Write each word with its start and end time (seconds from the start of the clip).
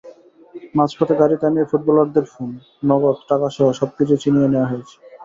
মাঝপথে 0.75 1.15
গাড়ি 1.21 1.35
থামিয়ে 1.41 1.69
ফুটবলারদের 1.71 2.25
ফোন, 2.33 2.49
নগদ 2.83 3.17
টাকাসহ 3.29 3.67
সবকিছুই 3.79 4.21
ছিনিয়ে 4.23 4.51
নেওয়া 4.53 4.69
হয়েছে। 4.71 4.95